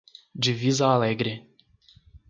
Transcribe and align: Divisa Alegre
Divisa 0.35 0.87
Alegre 0.89 1.45